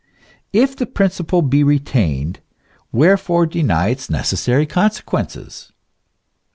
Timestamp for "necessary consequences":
4.09-5.73